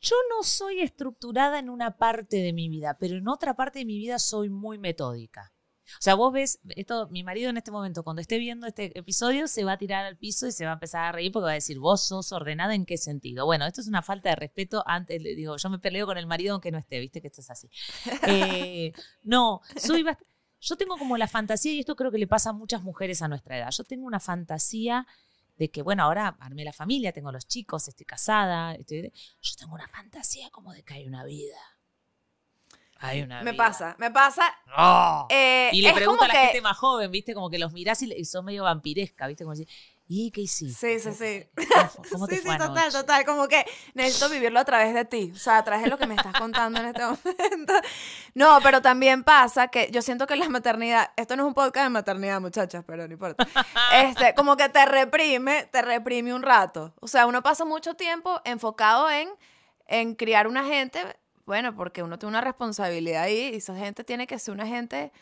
[0.00, 3.84] Yo no soy estructurada en una parte de mi vida, pero en otra parte de
[3.86, 5.52] mi vida soy muy metódica.
[5.88, 9.46] O sea, vos ves, esto, mi marido en este momento, cuando esté viendo este episodio,
[9.46, 11.50] se va a tirar al piso y se va a empezar a reír porque va
[11.52, 13.46] a decir, vos sos ordenada en qué sentido.
[13.46, 14.82] Bueno, esto es una falta de respeto.
[14.84, 17.40] Antes le digo, yo me peleo con el marido aunque no esté, viste que esto
[17.40, 17.68] es así.
[18.28, 20.24] Eh, no, soy bast-
[20.66, 23.28] Yo tengo como la fantasía, y esto creo que le pasa a muchas mujeres a
[23.28, 23.70] nuestra edad.
[23.70, 25.06] Yo tengo una fantasía
[25.56, 29.12] de que, bueno, ahora armé la familia, tengo los chicos, estoy casada, estoy...
[29.40, 31.56] yo tengo una fantasía como de que hay una vida.
[32.98, 33.64] Hay una Me vida.
[33.64, 34.42] pasa, me pasa.
[34.76, 35.28] ¡Oh!
[35.30, 37.32] eh, Y le pregunto a la que, gente más joven, ¿viste?
[37.32, 39.44] Como que los mirás y, sos medio vampiresca, ¿viste?
[39.44, 39.68] Como decir,
[40.08, 40.98] ¿y qué hiciste?
[41.00, 41.48] Sí, sí, sí.
[41.54, 42.90] ¿Cómo, fue- cómo te sí, sí, total, anoche?
[42.92, 43.24] total.
[43.24, 43.64] Como que
[43.94, 45.32] necesito vivirlo a través de ti.
[45.34, 47.72] O sea, a través de lo que me estás contando en este momento.
[48.34, 51.84] No, pero también pasa que yo siento que la maternidad, esto no es un podcast
[51.84, 53.46] de maternidad, muchachas, pero no importa.
[53.94, 56.94] Este, como que te reprime, te reprime un rato.
[57.00, 59.28] O sea, uno pasa mucho tiempo enfocado en,
[59.86, 61.00] en criar una gente,
[61.46, 65.12] bueno, porque uno tiene una responsabilidad ahí y esa gente tiene que ser una gente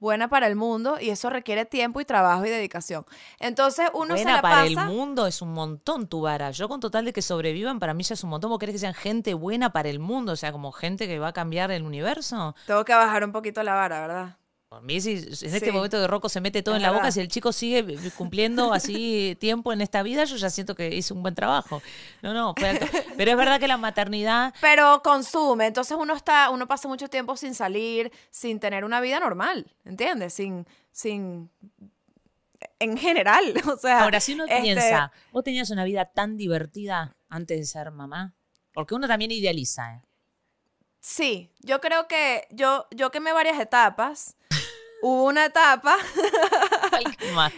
[0.00, 3.04] buena para el mundo y eso requiere tiempo y trabajo y dedicación.
[3.38, 4.66] Entonces uno se Buena la para pasa.
[4.82, 6.50] el mundo es un montón tu vara.
[6.50, 8.50] Yo con total de que sobrevivan, para mí ya es un montón.
[8.50, 10.32] ¿Vos querés que sean gente buena para el mundo?
[10.32, 12.56] O sea, como gente que va a cambiar el universo.
[12.66, 14.36] Tengo que bajar un poquito la vara, ¿verdad?
[14.82, 15.72] Mí, si en este Sí.
[15.72, 17.84] momento de Rocco se mete todo Es en la boca, si el chico sigue
[18.16, 21.82] cumpliendo así tiempo en esta vida, yo ya siento que hice un buen trabajo.
[22.22, 22.54] No, no.
[22.54, 27.36] Pero es verdad que la maternidad Pero consume, entonces uno está, uno pasa mucho tiempo
[27.36, 30.34] sin salir, sin tener una vida normal, ¿entiendes?
[30.34, 31.50] Sin, sin,
[32.78, 34.04] en general, o sea.
[34.04, 38.34] Ahora, si uno este, piensa, vos tenías una vida tan divertida antes de ser mamá,
[38.72, 40.02] porque uno también idealiza, ¿eh?
[41.00, 44.36] Sí, yo creo que yo, yo quemé varias etapas.
[45.02, 45.96] Hubo una etapa,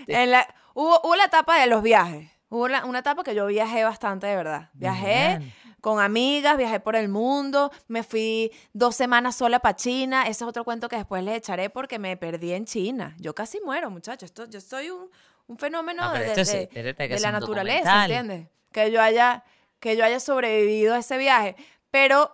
[0.06, 2.30] en la, hubo, hubo la etapa de los viajes.
[2.48, 4.68] Hubo la- una etapa que yo viajé bastante, de verdad.
[4.74, 5.54] Viajé Bien.
[5.80, 10.22] con amigas, viajé por el mundo, me fui dos semanas sola para China.
[10.24, 13.14] Ese es otro cuento que después les echaré porque me perdí en China.
[13.18, 14.24] Yo casi muero, muchachos.
[14.24, 15.10] Esto, yo soy un,
[15.46, 18.10] un fenómeno No, pero de, es- la naturaleza, documental.
[18.10, 18.48] ¿entiendes?
[18.70, 19.44] Que yo haya,
[19.80, 21.56] que yo haya sobrevivido a ese viaje.
[21.90, 22.30] Pero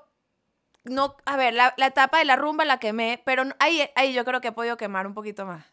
[0.88, 4.24] no, a ver, la, la etapa de la rumba la quemé, pero ahí, ahí yo
[4.24, 5.64] creo que he podido quemar un poquito más.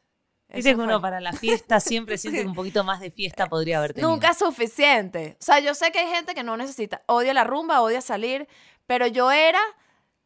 [0.47, 3.93] Que uno para la fiesta siempre siente que un poquito más de fiesta podría haber
[3.93, 4.09] tenido.
[4.09, 5.37] Nunca es suficiente.
[5.39, 8.47] O sea, yo sé que hay gente que no necesita, odia la rumba, odia salir,
[8.85, 9.59] pero yo era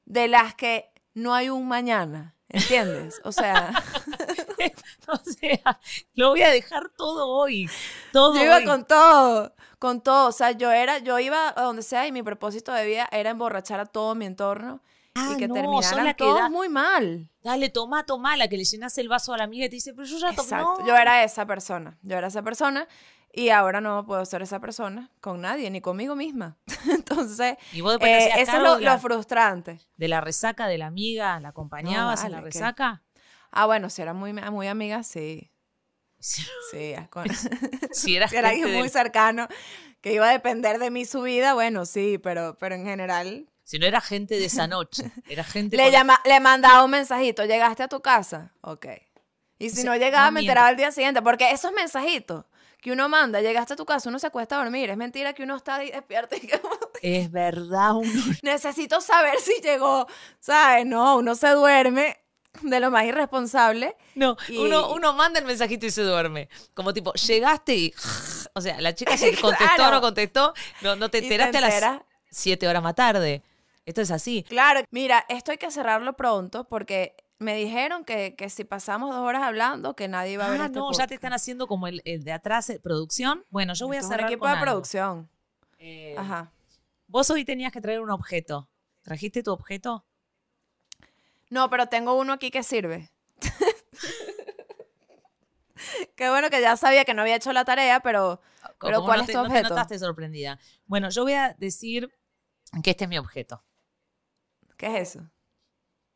[0.05, 3.21] de las que no hay un mañana, ¿entiendes?
[3.23, 3.71] O sea,
[5.07, 5.79] o sea,
[6.13, 7.69] lo voy a dejar todo hoy.
[8.11, 8.65] Todo yo iba hoy.
[8.65, 10.29] con todo, con todo.
[10.29, 13.29] O sea, yo era, yo iba a donde sea y mi propósito de vida era
[13.29, 14.81] emborrachar a todo mi entorno
[15.15, 17.29] Ah, y que no, terminaran la que todos da- muy mal.
[17.43, 19.93] Dale, toma, toma, la que le llenas el vaso a la amiga y te dice,
[19.93, 20.57] pero yo ya tomé.
[20.57, 20.85] No.
[20.85, 21.97] Yo era esa persona.
[22.03, 22.87] Yo era esa persona.
[23.33, 26.57] Y ahora no puedo ser esa persona con nadie, ni conmigo misma.
[26.89, 29.79] Entonces, Y vos eh, eso es lo, la- lo frustrante.
[29.97, 32.59] de la resaca de la amiga, la acompañabas en la vale, ¿qué?
[32.59, 33.03] resaca.
[33.51, 35.51] Ah, bueno, si era muy, muy amiga, sí.
[36.71, 37.25] Sí, con-
[37.93, 39.47] si eras si era alguien muy del- cercano
[40.01, 43.47] que iba a depender de mí su vida, bueno, sí, pero, pero en general.
[43.63, 46.91] si no era gente de esa noche, era gente Le, con- llama, le mandaba un
[46.91, 48.53] mensajito, ¿llegaste a tu casa?
[48.61, 48.87] Ok.
[49.57, 52.45] Y si no llegaba, no me enteraba al día siguiente, porque esos mensajitos
[52.81, 55.43] que uno manda, llegaste a tu casa, uno se acuesta a dormir, es mentira que
[55.43, 56.61] uno está ahí despierto y que
[57.01, 60.07] Es verdad, uno necesito saber si llegó,
[60.39, 60.85] ¿sabes?
[60.85, 62.17] No, uno se duerme
[62.61, 63.95] de lo más irresponsable.
[64.15, 66.49] No, Y- uno, uno manda el mensajito y se duerme.
[66.73, 67.93] Como tipo, llegaste y.
[68.55, 69.95] O sea, la chica se contestó o Claro.
[69.95, 70.53] no contestó.
[70.81, 73.43] No, no te enteraste a las siete horas más tarde.
[73.85, 74.43] Esto es así.
[74.49, 79.19] Claro, mira, esto hay que cerrarlo pronto porque me dijeron que, que si pasamos dos
[79.25, 81.87] horas hablando, que nadie iba a ver Ah, este no, ya te están haciendo como
[81.87, 83.45] el, el de atrás, eh, producción.
[83.49, 84.65] Bueno, yo voy a es un cerrar equipo con de algo.
[84.65, 85.29] producción.
[85.77, 86.51] Eh, Ajá.
[87.07, 88.67] Vos hoy tenías que traer un objeto.
[89.03, 90.05] ¿Trajiste tu objeto?
[91.49, 93.09] No, pero tengo uno aquí que sirve.
[96.15, 98.41] Qué bueno que ya sabía que no había hecho la tarea, pero,
[98.81, 99.69] pero Como ¿cuál no es te- tu no te objeto?
[99.69, 100.59] notaste sorprendida.
[100.85, 102.13] Bueno, yo voy a decir
[102.83, 103.63] que este es mi objeto.
[104.77, 105.29] ¿Qué es eso?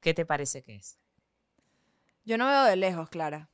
[0.01, 0.99] ¿Qué te parece que es?
[2.25, 3.49] Yo no veo de lejos, Clara.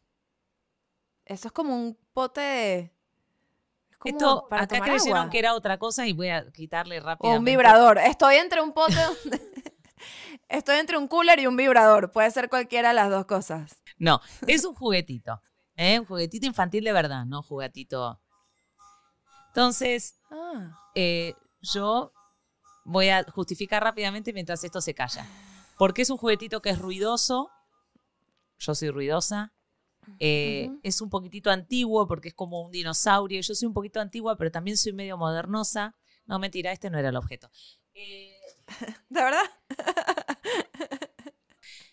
[1.25, 2.77] Eso es como un pote de...
[3.91, 5.29] es como Esto, para acá creyeron agua.
[5.29, 7.39] que era otra cosa y voy a quitarle O rápidamente.
[7.39, 7.99] un vibrador.
[7.99, 9.39] Estoy entre un pote donde...
[10.47, 12.12] Estoy entre un cooler y un vibrador.
[12.12, 13.81] Puede ser cualquiera de las dos cosas.
[13.97, 15.41] No, es un juguetito.
[15.75, 15.99] ¿eh?
[15.99, 18.21] Un juguetito infantil de verdad, no un juguetito.
[19.49, 20.71] Entonces, Ah.
[20.95, 22.12] eh, yo
[22.85, 25.25] voy a justificar rápidamente mientras esto se calla.
[25.77, 27.49] Porque es un juguetito que es ruidoso.
[28.57, 29.53] Yo soy ruidosa.
[30.19, 30.69] Eh.
[30.83, 33.41] Es un poquitito antiguo porque es como un dinosaurio.
[33.41, 35.95] Yo soy un poquito antigua, pero también soy medio modernosa.
[36.25, 37.49] No, mentira, este no era el objeto.
[37.99, 38.35] Eh,
[39.09, 39.43] ¿De verdad?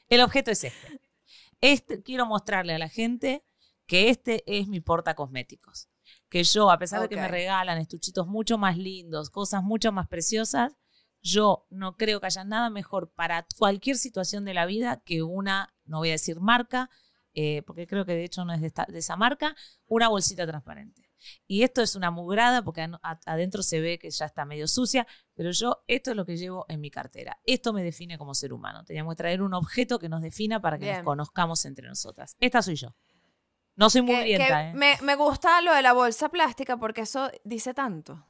[0.08, 1.00] el objeto es este.
[1.60, 3.44] Este quiero mostrarle a la gente
[3.86, 5.88] que este es mi porta cosméticos.
[6.28, 10.08] Que yo, a pesar de que me regalan estuchitos mucho más lindos, cosas mucho más
[10.08, 10.76] preciosas,
[11.22, 15.74] yo no creo que haya nada mejor para cualquier situación de la vida que una,
[15.84, 16.90] no voy a decir marca,
[17.34, 20.46] eh, porque creo que de hecho no es de, esta- de esa marca, una bolsita
[20.46, 21.05] transparente.
[21.46, 22.88] Y esto es una mugrada porque
[23.24, 26.66] adentro se ve que ya está medio sucia, pero yo esto es lo que llevo
[26.68, 27.38] en mi cartera.
[27.44, 28.84] Esto me define como ser humano.
[28.84, 32.36] Teníamos que traer un objeto que nos defina para que nos conozcamos entre nosotras.
[32.40, 32.94] Esta soy yo.
[33.76, 34.74] No soy mugrienta, ¿eh?
[34.74, 38.26] me, me gusta lo de la bolsa plástica porque eso dice tanto.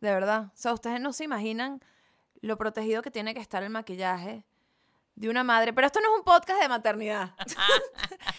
[0.00, 0.46] De verdad.
[0.46, 1.80] O sea, ustedes no se imaginan
[2.40, 4.44] lo protegido que tiene que estar el maquillaje
[5.14, 5.72] de una madre.
[5.72, 7.34] Pero esto no es un podcast de maternidad.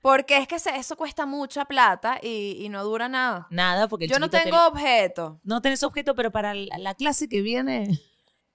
[0.00, 3.46] porque es que se- eso cuesta mucha plata y, y no dura nada.
[3.50, 5.40] Nada, porque el Yo no te- tengo objeto.
[5.42, 7.98] no tenés objeto, pero para la, la clase que viene.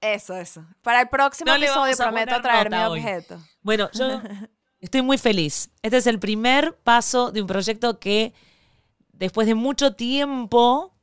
[0.01, 0.65] Eso, eso.
[0.82, 2.99] Para el próximo No episodio prometo traer mi hoy.
[2.99, 3.39] objeto.
[3.62, 4.21] Bueno, yo
[4.82, 5.69] estoy muy feliz.
[5.82, 8.34] Este es el primer paso de un proyecto que
[9.13, 10.93] después de mucho tiempo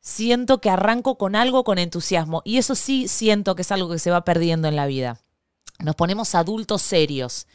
[0.00, 2.42] siento que arranco con algo con entusiasmo.
[2.44, 5.20] Y eso sí siento que es algo que se va perdiendo en la vida.
[5.80, 7.46] Nos ponemos adultos serios.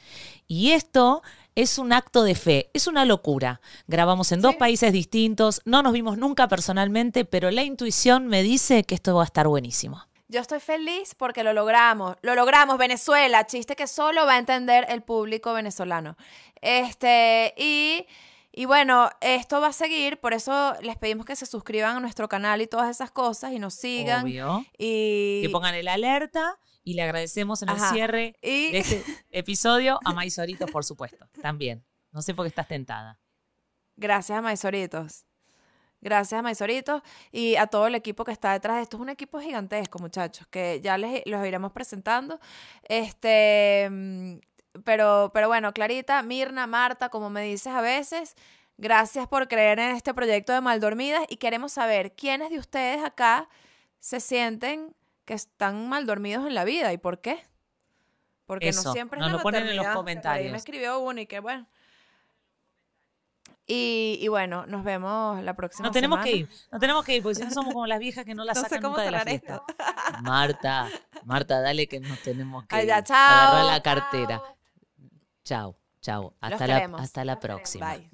[0.47, 1.21] Y esto
[1.56, 3.62] es un acto de fe, es una locura.
[3.88, 4.58] Grabamos en dos Sí.
[4.58, 9.24] países distintos, no nos vimos nunca personalmente, pero la intuición me dice que esto va
[9.24, 10.04] a estar buenísimo.
[10.30, 12.16] Yo estoy feliz porque lo logramos.
[12.24, 13.46] Lo logramos, Venezuela.
[13.46, 16.18] Chiste que solo va a entender el público venezolano.
[16.62, 18.06] Este, y,
[18.56, 20.20] y bueno, esto va a seguir.
[20.20, 23.58] Por eso les pedimos que se suscriban a nuestro canal y todas esas cosas y
[23.58, 24.26] nos sigan.
[24.26, 24.63] Obvio.
[24.78, 30.00] Y, que pongan el alerta y le agradecemos en el cierre y- de este episodio
[30.06, 31.84] a Maizoritos, por supuesto, también.
[32.12, 33.20] No sé por qué estás tentada.
[33.96, 35.26] gracias a Maizoritos.
[36.00, 38.98] Gracias a Maizoritos y a todo el equipo que está detrás de esto.
[38.98, 42.39] Es un equipo gigantesco, muchachos, que ya les los iremos presentando.
[42.84, 44.38] Este, mm,
[44.84, 48.36] pero, pero bueno, Clarita, Mirna, Marta, como me dices a veces,
[48.78, 53.50] gracias por creer en este proyecto de Maldormidas y queremos saber quiénes de ustedes acá
[54.00, 57.44] se sienten que están mal dormidos en la vida y por qué.
[58.46, 59.86] Porque Eso, no siempre es nos la lo ponen en los.
[59.86, 60.52] Por ahí comentarios.
[60.52, 61.66] me escribió uno y que bueno.
[63.66, 66.30] Y, y bueno, nos vemos la próxima No tenemos semana.
[66.30, 68.44] que ir, no tenemos que ir, porque si no somos como las viejas que no
[68.44, 69.64] la No sé sacan cómo nunca de la fiesta.
[70.22, 70.90] Marta,
[71.24, 73.04] Marta, dale que nos tenemos que Ay, ir.
[73.04, 73.16] chao.
[73.16, 74.40] Agarrá la cartera.
[74.40, 74.58] chao.
[75.43, 76.36] Chao, chao.
[76.39, 77.95] Hasta la, hasta la próxima.
[77.95, 78.10] Bye.